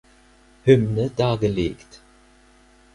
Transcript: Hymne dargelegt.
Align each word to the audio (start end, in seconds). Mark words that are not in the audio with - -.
Hymne 0.65 1.11
dargelegt. 1.17 2.01